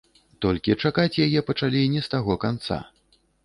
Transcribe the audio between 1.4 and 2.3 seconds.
пачалі не з